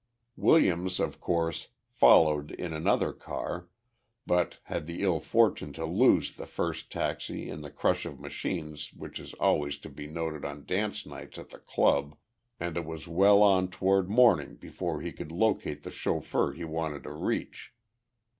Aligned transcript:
Williams, 0.35 0.99
of 0.99 1.19
course, 1.21 1.67
followed 1.91 2.49
in 2.49 2.73
another 2.73 3.13
car, 3.13 3.67
but 4.25 4.57
had 4.63 4.87
the 4.87 5.03
ill 5.03 5.19
fortune 5.19 5.73
to 5.73 5.85
lose 5.85 6.35
the 6.35 6.47
first 6.47 6.91
taxi 6.91 7.47
in 7.47 7.61
the 7.61 7.69
crush 7.69 8.03
of 8.07 8.19
machines 8.19 8.91
which 8.93 9.19
is 9.19 9.35
always 9.35 9.77
to 9.77 9.89
be 9.89 10.07
noted 10.07 10.43
on 10.43 10.65
dance 10.65 11.05
nights 11.05 11.37
at 11.37 11.49
the 11.51 11.59
club, 11.59 12.17
and 12.59 12.77
it 12.77 12.85
was 12.87 13.07
well 13.07 13.43
on 13.43 13.67
toward 13.67 14.09
morning 14.09 14.55
before 14.55 15.01
he 15.01 15.11
could 15.11 15.31
locate 15.31 15.83
the 15.83 15.91
chauffeur 15.91 16.51
he 16.51 16.63
wanted 16.63 17.03
to 17.03 17.11
reach. 17.11 17.71